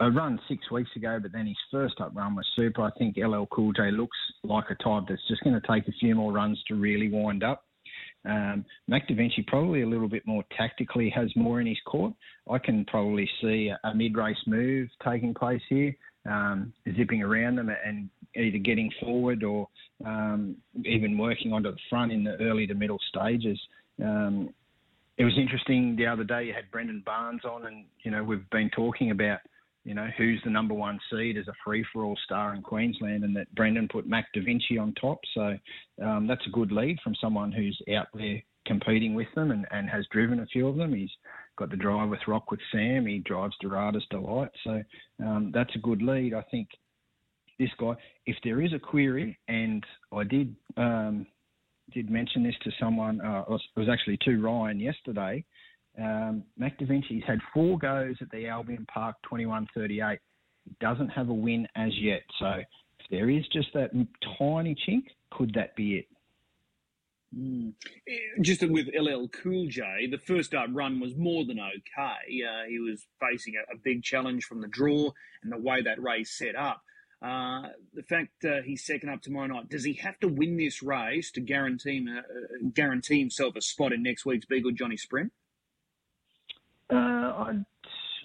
a 0.00 0.10
run 0.10 0.40
six 0.48 0.70
weeks 0.70 0.90
ago, 0.96 1.18
but 1.20 1.32
then 1.32 1.46
his 1.46 1.56
first 1.70 2.00
up 2.00 2.12
run 2.14 2.34
was 2.34 2.46
super. 2.56 2.82
I 2.82 2.90
think 2.98 3.16
LL 3.16 3.44
Cool 3.50 3.72
J 3.72 3.90
looks 3.90 4.16
like 4.42 4.64
a 4.70 4.82
type 4.82 5.04
that's 5.08 5.26
just 5.28 5.44
going 5.44 5.60
to 5.60 5.66
take 5.66 5.86
a 5.88 5.92
few 6.00 6.14
more 6.14 6.32
runs 6.32 6.60
to 6.68 6.74
really 6.74 7.08
wind 7.08 7.44
up. 7.44 7.64
Um, 8.24 8.64
Mac 8.88 9.08
Da 9.08 9.14
Vinci 9.14 9.44
probably 9.46 9.82
a 9.82 9.86
little 9.86 10.08
bit 10.08 10.26
more 10.26 10.44
tactically 10.56 11.10
has 11.10 11.30
more 11.36 11.60
in 11.60 11.66
his 11.66 11.78
court. 11.86 12.12
I 12.50 12.58
can 12.58 12.84
probably 12.86 13.28
see 13.40 13.70
a, 13.70 13.88
a 13.88 13.94
mid-race 13.94 14.36
move 14.46 14.88
taking 15.04 15.32
place 15.32 15.62
here, 15.68 15.94
um, 16.28 16.72
zipping 16.96 17.22
around 17.22 17.56
them 17.56 17.70
and 17.84 18.10
either 18.36 18.58
getting 18.58 18.90
forward 19.00 19.42
or 19.42 19.68
um, 20.04 20.56
even 20.84 21.18
working 21.18 21.52
onto 21.52 21.70
the 21.70 21.78
front 21.88 22.12
in 22.12 22.24
the 22.24 22.36
early 22.40 22.66
to 22.66 22.74
middle 22.74 23.00
stages. 23.08 23.60
Um, 24.02 24.54
it 25.18 25.24
was 25.24 25.36
interesting 25.36 25.96
the 25.96 26.06
other 26.06 26.24
day. 26.24 26.44
You 26.44 26.54
had 26.54 26.70
Brendan 26.70 27.02
Barnes 27.04 27.44
on, 27.44 27.66
and 27.66 27.84
you 28.02 28.10
know 28.10 28.24
we've 28.24 28.48
been 28.50 28.70
talking 28.70 29.10
about 29.10 29.40
you 29.84 29.94
know, 29.94 30.08
who's 30.18 30.40
the 30.44 30.50
number 30.50 30.74
one 30.74 30.98
seed 31.10 31.38
as 31.38 31.48
a 31.48 31.54
free 31.64 31.84
for 31.92 32.04
all 32.04 32.18
star 32.24 32.54
in 32.54 32.62
Queensland, 32.62 33.24
and 33.24 33.34
that 33.36 33.52
Brendan 33.54 33.88
put 33.90 34.06
Mac 34.06 34.26
Da 34.34 34.42
Vinci 34.44 34.76
on 34.78 34.94
top. 34.94 35.20
So 35.34 35.56
um, 36.04 36.26
that's 36.26 36.46
a 36.46 36.50
good 36.50 36.70
lead 36.70 36.98
from 37.02 37.14
someone 37.20 37.50
who's 37.50 37.80
out 37.96 38.08
there 38.14 38.42
competing 38.66 39.14
with 39.14 39.28
them 39.34 39.50
and, 39.50 39.66
and 39.70 39.88
has 39.88 40.06
driven 40.12 40.40
a 40.40 40.46
few 40.46 40.68
of 40.68 40.76
them. 40.76 40.94
He's 40.94 41.10
got 41.58 41.70
the 41.70 41.76
drive 41.76 42.10
with 42.10 42.20
Rock 42.28 42.50
with 42.50 42.60
Sam. 42.70 43.06
He 43.06 43.20
drives 43.20 43.56
Dorada's 43.62 44.04
Delight. 44.10 44.50
So 44.64 44.82
um, 45.24 45.50
that's 45.54 45.74
a 45.74 45.80
good 45.80 46.02
lead. 46.02 46.34
I 46.34 46.42
think 46.50 46.68
this 47.60 47.70
guy, 47.78 47.92
if 48.26 48.36
there 48.42 48.60
is 48.62 48.72
a 48.72 48.78
query, 48.78 49.38
and 49.46 49.84
I 50.12 50.24
did 50.24 50.56
um, 50.76 51.26
did 51.92 52.10
mention 52.10 52.42
this 52.42 52.54
to 52.64 52.70
someone, 52.80 53.20
uh, 53.20 53.44
it 53.48 53.60
was 53.76 53.88
actually 53.90 54.18
to 54.24 54.40
Ryan 54.40 54.80
yesterday. 54.80 55.44
Um, 55.98 56.44
Mac 56.56 56.78
Da 56.78 56.86
Vinci's 56.86 57.22
had 57.26 57.40
four 57.52 57.78
goes 57.78 58.16
at 58.20 58.30
the 58.30 58.46
Albion 58.46 58.86
Park 58.92 59.16
2138. 59.24 60.18
He 60.64 60.76
doesn't 60.80 61.08
have 61.08 61.28
a 61.28 61.34
win 61.34 61.66
as 61.76 61.90
yet. 61.98 62.22
So 62.38 62.46
if 62.46 63.10
there 63.10 63.28
is 63.28 63.44
just 63.52 63.68
that 63.74 63.90
tiny 64.38 64.76
chink, 64.88 65.04
could 65.30 65.52
that 65.54 65.76
be 65.76 65.96
it? 65.96 66.06
Mm. 67.36 67.74
Just 68.40 68.62
with 68.68 68.88
LL 68.88 69.26
Cool 69.28 69.66
J, 69.68 70.08
the 70.10 70.18
first 70.18 70.52
run 70.52 71.00
was 71.00 71.16
more 71.16 71.44
than 71.44 71.60
okay. 71.60 72.42
Uh, 72.42 72.68
he 72.68 72.78
was 72.78 73.06
facing 73.20 73.54
a, 73.54 73.74
a, 73.74 73.78
big 73.78 74.02
challenge 74.02 74.44
from 74.44 74.60
the 74.60 74.66
draw 74.66 75.10
and 75.42 75.52
the 75.52 75.56
way 75.56 75.80
that 75.82 76.02
race 76.02 76.30
set 76.36 76.56
up. 76.56 76.82
Uh, 77.22 77.68
the 77.92 78.02
fact 78.02 78.44
uh, 78.44 78.62
he's 78.64 78.84
second 78.84 79.10
up 79.10 79.20
tomorrow 79.20 79.46
night, 79.46 79.68
does 79.68 79.84
he 79.84 79.92
have 79.94 80.18
to 80.20 80.28
win 80.28 80.56
this 80.56 80.82
race 80.82 81.30
to 81.30 81.40
guarantee 81.40 82.06
uh, 82.08 82.22
guarantee 82.72 83.20
himself 83.20 83.56
a 83.56 83.60
spot 83.60 83.92
in 83.92 84.02
next 84.02 84.24
week's 84.24 84.46
Be 84.46 84.60
Good 84.60 84.76
Johnny 84.76 84.96
Sprint? 84.96 85.32
Uh, 86.90 86.96
I, 86.96 87.54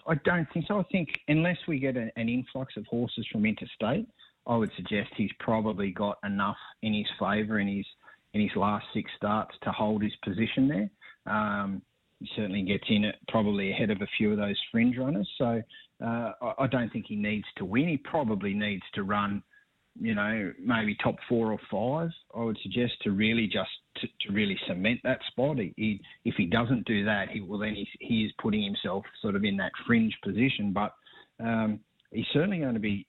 I 0.07 0.15
don't 0.23 0.47
think 0.53 0.65
so. 0.67 0.79
I 0.79 0.83
think 0.91 1.09
unless 1.27 1.57
we 1.67 1.77
get 1.77 1.97
an 1.97 2.29
influx 2.29 2.77
of 2.77 2.85
horses 2.87 3.27
from 3.31 3.45
interstate, 3.45 4.07
I 4.47 4.55
would 4.55 4.71
suggest 4.75 5.09
he's 5.17 5.31
probably 5.39 5.91
got 5.91 6.17
enough 6.23 6.57
in 6.81 6.93
his 6.93 7.07
favour 7.19 7.59
in 7.59 7.67
his 7.67 7.85
in 8.33 8.41
his 8.41 8.55
last 8.55 8.85
six 8.93 9.09
starts 9.15 9.55
to 9.63 9.71
hold 9.71 10.03
his 10.03 10.15
position 10.23 10.67
there. 10.67 10.89
Um, 11.25 11.81
he 12.25 12.41
certainly 12.41 12.63
gets 12.63 12.85
in 12.89 13.03
it 13.03 13.15
probably 13.27 13.71
ahead 13.71 13.89
of 13.89 14.01
a 14.01 14.07
few 14.17 14.31
of 14.31 14.37
those 14.37 14.59
fringe 14.71 14.97
runners. 14.97 15.29
So 15.37 15.61
uh, 16.03 16.31
I, 16.59 16.67
don't 16.67 16.91
think 16.91 17.05
he 17.07 17.15
needs 17.15 17.45
to 17.57 17.65
win. 17.65 17.87
He 17.87 17.97
probably 17.97 18.53
needs 18.53 18.83
to 18.95 19.03
run 19.03 19.43
you 19.99 20.13
know, 20.13 20.51
maybe 20.59 20.95
top 21.01 21.15
four 21.29 21.53
or 21.53 21.59
five, 21.71 22.09
I 22.35 22.43
would 22.43 22.57
suggest 22.61 22.93
to 23.03 23.11
really 23.11 23.47
just 23.47 23.69
to, 23.97 24.07
to 24.07 24.33
really 24.33 24.57
cement 24.67 24.99
that 25.03 25.19
spot. 25.27 25.57
He, 25.57 25.73
he, 25.77 26.01
if 26.25 26.35
he 26.35 26.47
doesn't 26.47 26.85
do 26.85 27.05
that, 27.05 27.29
he 27.29 27.39
will 27.39 27.59
then 27.59 27.75
he's, 27.75 27.87
he 27.99 28.25
is 28.25 28.31
putting 28.41 28.61
himself 28.61 29.05
sort 29.21 29.35
of 29.35 29.45
in 29.45 29.55
that 29.57 29.71
fringe 29.87 30.13
position. 30.21 30.73
But 30.73 30.93
um, 31.39 31.79
he's 32.11 32.25
certainly 32.33 32.59
going 32.59 32.73
to 32.73 32.79
be 32.79 33.07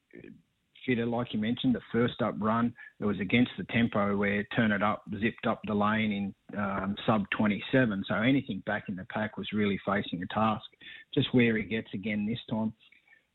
fitter, 0.86 1.06
like 1.06 1.34
you 1.34 1.40
mentioned. 1.40 1.74
The 1.74 1.80
first 1.92 2.22
up 2.22 2.34
run, 2.38 2.72
it 3.00 3.04
was 3.04 3.18
against 3.20 3.50
the 3.58 3.64
tempo 3.64 4.16
where 4.16 4.44
Turn 4.54 4.72
It 4.72 4.82
Up 4.82 5.02
zipped 5.20 5.46
up 5.46 5.60
the 5.66 5.74
lane 5.74 6.34
in 6.52 6.58
um, 6.58 6.94
sub 7.06 7.24
27. 7.36 8.04
So 8.08 8.14
anything 8.14 8.62
back 8.66 8.84
in 8.88 8.96
the 8.96 9.04
pack 9.10 9.36
was 9.36 9.48
really 9.52 9.78
facing 9.84 10.22
a 10.22 10.34
task. 10.34 10.64
Just 11.12 11.34
where 11.34 11.56
he 11.56 11.64
gets 11.64 11.88
again 11.92 12.26
this 12.26 12.38
time. 12.48 12.72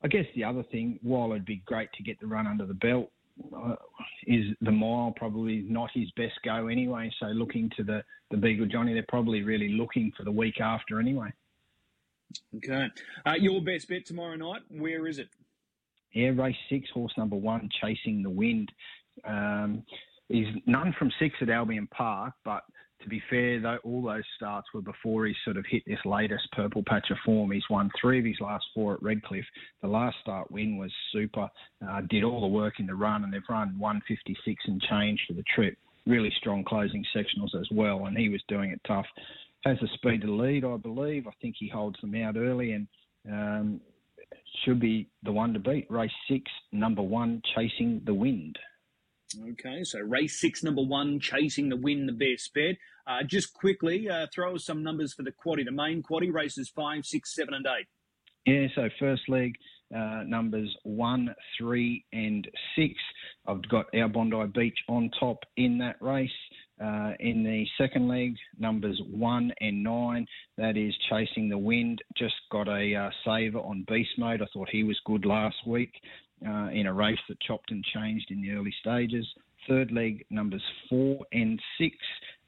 I 0.04 0.08
guess 0.08 0.26
the 0.36 0.44
other 0.44 0.64
thing, 0.64 1.00
while 1.04 1.32
it'd 1.32 1.46
be 1.46 1.62
great 1.66 1.92
to 1.94 2.04
get 2.04 2.20
the 2.20 2.28
run 2.28 2.48
under 2.48 2.66
the 2.66 2.74
belt, 2.74 3.12
uh, 3.56 3.76
is 4.28 4.46
the 4.62 4.72
mile 4.72 5.14
probably 5.16 5.66
not 5.68 5.90
his 5.94 6.10
best 6.12 6.34
go 6.44 6.68
anyway. 6.68 7.12
So 7.20 7.28
looking 7.28 7.70
to 7.78 7.84
the 7.84 8.04
the 8.30 8.38
Be 8.38 8.56
Good 8.56 8.72
Johnny, 8.72 8.94
they're 8.94 9.06
probably 9.10 9.44
really 9.44 9.70
looking 9.70 10.12
for 10.16 10.24
the 10.24 10.32
week 10.32 10.62
after 10.62 11.00
anyway. 11.00 11.34
Okay, 12.56 12.88
uh, 13.26 13.34
your 13.34 13.62
best 13.62 13.90
bet 13.90 14.06
tomorrow 14.06 14.36
night. 14.36 14.62
Where 14.70 15.08
is 15.08 15.20
it? 15.20 15.30
Yeah, 16.14 16.30
race 16.30 16.56
six, 16.70 16.90
horse 16.94 17.14
number 17.18 17.36
one, 17.36 17.70
chasing 17.82 18.24
the 18.24 18.30
wind. 18.30 18.72
Um, 19.26 19.84
he's 20.28 20.48
none 20.66 20.94
from 20.98 21.12
six 21.20 21.36
at 21.42 21.50
Albion 21.50 21.88
Park, 21.88 22.34
but 22.44 22.64
to 23.04 23.10
be 23.10 23.22
fair, 23.30 23.60
though, 23.60 23.80
all 23.84 24.02
those 24.04 24.24
starts 24.36 24.68
were 24.74 24.82
before 24.82 25.26
he 25.26 25.34
sort 25.44 25.58
of 25.58 25.66
hit 25.70 25.84
this 25.88 26.00
latest 26.06 26.48
purple 26.52 26.84
patch 26.86 27.10
of 27.10 27.18
form. 27.26 27.52
He's 27.52 27.68
won 27.70 27.90
three 28.00 28.20
of 28.20 28.26
his 28.26 28.40
last 28.40 28.66
four 28.74 28.94
at 28.94 29.02
Redcliffe. 29.02 29.46
The 29.82 29.88
last 29.88 30.18
start 30.22 30.52
win 30.52 30.78
was 30.78 30.92
super. 31.12 31.50
Uh, 31.88 32.02
did 32.10 32.24
all 32.24 32.42
the 32.42 32.48
work 32.48 32.80
in 32.80 32.86
the 32.86 32.96
run, 32.96 33.24
and 33.24 33.34
they've 33.34 33.42
run 33.50 33.78
156 33.80 34.64
and 34.68 34.82
change 34.82 35.20
for 35.28 35.34
the 35.34 35.44
trip. 35.56 35.78
Really 36.06 36.32
strong 36.38 36.64
closing 36.64 37.04
sectionals 37.16 37.60
as 37.60 37.68
well, 37.72 38.06
and 38.06 38.18
he 38.18 38.30
was 38.30 38.42
doing 38.48 38.72
it 38.72 38.82
tough. 38.88 39.06
Has 39.64 39.78
the 39.82 39.88
speed 39.94 40.22
to 40.22 40.32
lead, 40.32 40.66
I 40.66 40.78
believe. 40.78 41.28
I 41.28 41.32
think 41.42 41.56
he 41.58 41.70
holds 41.70 42.00
them 42.02 42.16
out 42.16 42.36
early 42.36 42.74
and 42.74 42.88
um, 43.30 43.82
should 44.64 44.80
be 44.80 45.10
the 45.24 45.32
one 45.32 45.54
to 45.54 45.60
beat. 45.60 45.90
Race 45.90 46.12
six, 46.30 46.52
number 46.72 47.02
one, 47.02 47.42
chasing 47.56 48.02
the 48.06 48.14
wind. 48.14 48.58
Okay, 49.52 49.84
so 49.84 50.00
race 50.00 50.40
six, 50.40 50.62
number 50.64 50.82
one, 50.82 51.20
chasing 51.20 51.70
the 51.70 51.78
Wind, 51.78 52.10
the 52.10 52.14
best 52.14 52.54
bet. 52.54 52.76
Uh, 53.08 53.24
just 53.24 53.54
quickly, 53.54 54.10
uh, 54.10 54.28
throw 54.34 54.56
us 54.56 54.66
some 54.66 54.84
numbers 54.84 55.14
for 55.14 55.24
the 55.24 55.32
quaddy, 55.32 55.64
the 55.64 55.72
main 55.72 56.04
quaddy, 56.04 56.32
races 56.32 56.70
five, 56.70 57.06
six, 57.06 57.34
seven, 57.34 57.54
and 57.54 57.66
eight. 57.66 57.88
Yeah, 58.46 58.68
so 58.76 58.90
first 59.00 59.24
leg, 59.30 59.56
uh, 59.96 60.24
numbers 60.26 60.76
one, 60.84 61.34
three, 61.58 62.06
and 62.12 62.48
six. 62.76 62.96
I've 63.48 63.68
got 63.70 63.86
our 63.96 64.10
Bondi 64.10 64.38
Beach 64.54 64.78
on 64.90 65.10
top 65.20 65.40
in 65.58 65.78
that 65.78 65.96
race. 66.02 66.30
Uh, 66.82 67.12
in 67.20 67.44
the 67.44 67.66
second 67.78 68.08
leg, 68.08 68.36
numbers 68.58 69.00
one 69.12 69.52
and 69.62 69.84
nine, 69.84 70.26
that 70.58 70.78
is 70.78 70.94
chasing 71.10 71.48
the 71.48 71.58
wind. 71.58 72.02
Just 72.18 72.34
got 72.52 72.68
a 72.68 72.96
uh, 72.96 73.10
saver 73.24 73.60
on 73.60 73.86
beast 73.88 74.12
mode. 74.18 74.42
I 74.42 74.46
thought 74.52 74.70
he 74.72 74.84
was 74.84 75.00
good 75.06 75.26
last 75.26 75.58
week 75.68 75.94
uh, 76.48 76.70
in 76.74 76.88
a 76.88 76.94
race 76.94 77.20
that 77.30 77.40
chopped 77.42 77.72
and 77.72 77.84
changed 77.84 78.32
in 78.32 78.42
the 78.42 78.52
early 78.52 78.74
stages. 78.80 79.28
Third 79.68 79.92
leg, 79.92 80.26
numbers 80.32 80.64
four 80.90 81.24
and 81.32 81.62
six. 81.78 81.96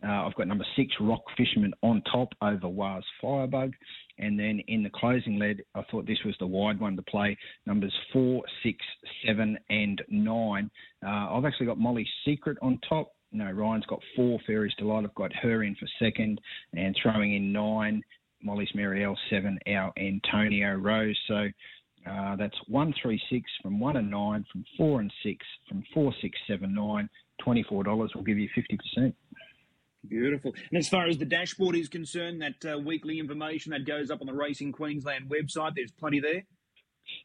Uh, 0.03 0.25
I've 0.25 0.35
got 0.35 0.47
number 0.47 0.65
six, 0.75 0.91
Rock 0.99 1.21
Fisherman, 1.37 1.73
on 1.83 2.01
top 2.11 2.29
over 2.41 2.67
Waz 2.67 3.03
Firebug. 3.21 3.73
And 4.17 4.39
then 4.39 4.61
in 4.67 4.81
the 4.81 4.89
closing 4.89 5.37
leg, 5.37 5.61
I 5.75 5.83
thought 5.91 6.07
this 6.07 6.17
was 6.25 6.35
the 6.39 6.47
wide 6.47 6.79
one 6.79 6.95
to 6.95 7.03
play. 7.03 7.37
Numbers 7.67 7.93
four, 8.11 8.41
six, 8.63 8.79
seven, 9.25 9.59
and 9.69 10.01
nine. 10.09 10.71
Uh, 11.05 11.35
I've 11.35 11.45
actually 11.45 11.67
got 11.67 11.77
Molly's 11.77 12.07
Secret 12.25 12.57
on 12.63 12.79
top. 12.89 13.11
No, 13.33 13.51
Ryan's 13.51 13.85
got 13.87 14.01
four. 14.15 14.39
Fairy's 14.45 14.75
Delight. 14.77 15.03
I've 15.03 15.15
got 15.15 15.33
her 15.33 15.63
in 15.63 15.75
for 15.75 15.87
second. 15.99 16.39
And 16.75 16.95
throwing 17.01 17.33
in 17.33 17.51
nine, 17.51 18.03
Molly's 18.41 18.73
Mary 18.75 19.03
L, 19.03 19.17
seven, 19.29 19.57
our 19.67 19.91
Antonio 19.97 20.75
Rose. 20.75 21.19
So 21.27 21.47
uh, 22.09 22.35
that's 22.35 22.57
one 22.67 22.93
three 23.01 23.21
six 23.29 23.49
from 23.61 23.79
one 23.79 23.97
and 23.97 24.11
nine, 24.11 24.45
from 24.51 24.63
four 24.77 24.99
and 24.99 25.11
six, 25.23 25.45
from 25.67 25.83
four 25.93 26.13
six 26.21 26.37
seven 26.47 26.73
nine. 26.73 27.09
Twenty 27.41 27.63
four 27.63 27.83
dollars 27.83 28.11
will 28.13 28.23
give 28.23 28.37
you 28.37 28.49
fifty 28.53 28.77
percent. 28.77 29.15
Beautiful. 30.07 30.53
And 30.69 30.77
as 30.77 30.89
far 30.89 31.07
as 31.07 31.17
the 31.17 31.25
dashboard 31.25 31.75
is 31.75 31.87
concerned, 31.87 32.41
that 32.41 32.73
uh, 32.73 32.77
weekly 32.77 33.19
information 33.19 33.71
that 33.71 33.85
goes 33.85 34.11
up 34.11 34.19
on 34.19 34.27
the 34.27 34.33
Racing 34.33 34.73
Queensland 34.73 35.29
website, 35.29 35.75
there's 35.75 35.91
plenty 35.91 36.19
there. 36.19 36.43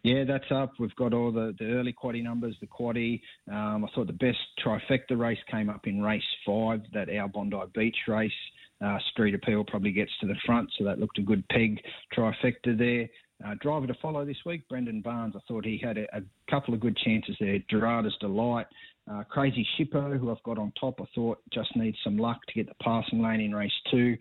Yeah, 0.03 0.25
that's 0.25 0.51
up. 0.51 0.73
We've 0.79 0.95
got 0.97 1.13
all 1.13 1.33
the, 1.33 1.55
the 1.59 1.67
early 1.67 1.93
quaddy 1.93 2.23
numbers, 2.23 2.57
the 2.61 2.67
quaddy. 2.67 3.21
Um, 3.51 3.85
I 3.85 3.89
thought 3.95 4.07
the 4.07 4.13
best 4.13 4.39
trifecta 4.65 5.19
race 5.19 5.39
came 5.51 5.69
up 5.69 5.87
in 5.87 6.01
race 6.01 6.23
five, 6.47 6.83
that 6.93 7.09
our 7.11 7.29
Bondi 7.29 7.57
Beach 7.75 7.97
race. 8.07 8.33
Uh, 8.81 8.97
Street 9.11 9.35
Appeal 9.35 9.65
probably 9.65 9.91
gets 9.91 10.13
to 10.21 10.27
the 10.29 10.37
front, 10.47 10.71
so 10.79 10.85
that 10.85 11.01
looked 11.01 11.19
a 11.19 11.23
good 11.23 11.43
peg 11.49 11.81
trifecta 12.17 12.79
there. 12.79 13.09
Uh, 13.45 13.55
driver 13.61 13.89
to 13.89 13.95
follow 14.01 14.25
this 14.25 14.37
week, 14.47 14.69
Brendan 14.69 15.01
Barnes. 15.01 15.35
I 15.37 15.41
thought 15.49 15.65
he 15.65 15.79
had 15.83 15.99
a, 15.99 16.05
a 16.17 16.23
couple 16.49 16.75
of 16.75 16.81
good 16.81 16.97
chances 16.97 17.37
there. 17.41 17.59
Dorada's 17.71 18.17
Delight, 18.21 18.67
uh, 19.11 19.25
Crazy 19.25 19.67
Shippo, 19.77 20.17
who 20.19 20.31
I've 20.31 20.43
got 20.45 20.59
on 20.59 20.73
top. 20.79 21.01
I 21.01 21.07
thought 21.13 21.39
just 21.53 21.75
needs 21.75 21.97
some 22.05 22.19
luck 22.19 22.39
to 22.47 22.55
get 22.55 22.69
the 22.69 22.75
passing 22.83 23.21
lane 23.21 23.41
in 23.41 23.55
race 23.55 23.73
two. 23.91 24.17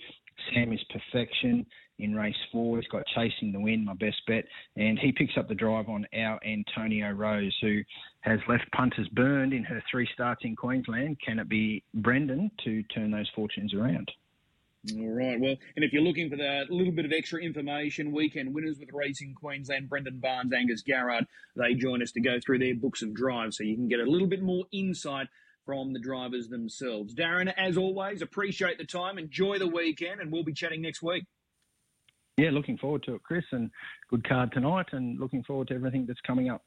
Sam 0.53 0.71
is 0.71 0.79
perfection 0.89 1.65
in 1.99 2.15
race 2.15 2.35
four. 2.51 2.77
He's 2.77 2.87
got 2.87 3.03
chasing 3.15 3.51
the 3.51 3.59
wind, 3.59 3.85
my 3.85 3.93
best 3.93 4.21
bet, 4.27 4.45
and 4.75 4.97
he 4.99 5.11
picks 5.11 5.37
up 5.37 5.47
the 5.47 5.55
drive 5.55 5.89
on 5.89 6.05
our 6.15 6.39
Antonio 6.45 7.11
Rose, 7.11 7.55
who 7.61 7.81
has 8.21 8.39
left 8.47 8.71
punters 8.71 9.07
burned 9.09 9.53
in 9.53 9.63
her 9.63 9.81
three 9.89 10.07
starts 10.13 10.41
in 10.43 10.55
Queensland. 10.55 11.17
Can 11.25 11.39
it 11.39 11.49
be 11.49 11.83
Brendan 11.93 12.51
to 12.63 12.83
turn 12.83 13.11
those 13.11 13.29
fortunes 13.35 13.73
around? 13.73 14.11
All 14.95 15.09
right. 15.09 15.39
Well, 15.39 15.55
and 15.75 15.83
if 15.83 15.91
you're 15.91 16.03
looking 16.03 16.29
for 16.29 16.37
that 16.37 16.69
little 16.69 16.93
bit 16.93 17.05
of 17.05 17.11
extra 17.11 17.41
information, 17.41 18.11
weekend 18.11 18.53
winners 18.53 18.79
with 18.79 18.93
Racing 18.93 19.33
Queensland, 19.33 19.89
Brendan 19.89 20.19
Barnes, 20.19 20.53
Angus 20.53 20.81
Garrard, 20.81 21.25
they 21.55 21.73
join 21.73 22.01
us 22.01 22.11
to 22.13 22.21
go 22.21 22.39
through 22.39 22.59
their 22.59 22.75
books 22.75 23.01
of 23.01 23.13
drives 23.13 23.57
so 23.57 23.63
you 23.63 23.75
can 23.75 23.89
get 23.89 23.99
a 23.99 24.09
little 24.09 24.27
bit 24.27 24.41
more 24.41 24.65
insight 24.71 25.27
from 25.65 25.91
the 25.91 25.99
drivers 25.99 26.47
themselves. 26.47 27.13
Darren, 27.13 27.53
as 27.57 27.77
always, 27.77 28.21
appreciate 28.21 28.77
the 28.77 28.85
time. 28.85 29.17
Enjoy 29.17 29.59
the 29.59 29.67
weekend, 29.67 30.21
and 30.21 30.31
we'll 30.31 30.43
be 30.43 30.53
chatting 30.53 30.81
next 30.81 31.03
week. 31.03 31.25
Yeah, 32.37 32.51
looking 32.51 32.77
forward 32.77 33.01
to 33.03 33.15
it, 33.15 33.23
Chris, 33.23 33.43
and 33.51 33.71
good 34.11 34.27
card 34.27 34.51
tonight, 34.51 34.85
and 34.91 35.19
looking 35.19 35.43
forward 35.43 35.69
to 35.69 35.73
everything 35.73 36.05
that's 36.05 36.21
coming 36.21 36.49
up. 36.49 36.63